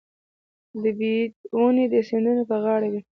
د 0.81 0.83
بید 0.97 1.33
ونې 1.57 1.85
د 1.93 1.95
سیندونو 2.09 2.43
په 2.49 2.55
غاړه 2.63 2.87
وي. 2.91 3.01